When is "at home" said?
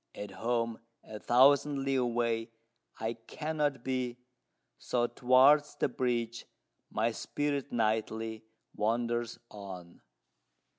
0.15-0.79